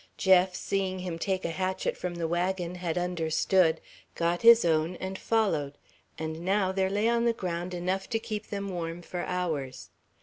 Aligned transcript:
Jeff, 0.17 0.55
seeing 0.55 0.97
him 0.97 1.19
take 1.19 1.45
a 1.45 1.51
hatchet 1.51 1.95
from 1.95 2.15
the 2.15 2.27
wagon, 2.27 2.73
had 2.73 2.97
understood, 2.97 3.79
got 4.15 4.41
his 4.41 4.65
own, 4.65 4.95
and 4.95 5.15
followed; 5.19 5.77
and 6.17 6.39
now 6.43 6.71
there 6.71 6.89
lay 6.89 7.07
on 7.07 7.25
the 7.25 7.33
ground 7.33 7.71
enough 7.71 8.09
to 8.09 8.17
keep 8.17 8.47
them 8.47 8.69
warm 8.69 9.03
for 9.03 9.21
hours. 9.21 9.91